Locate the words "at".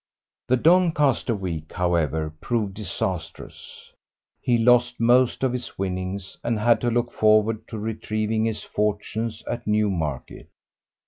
9.45-9.67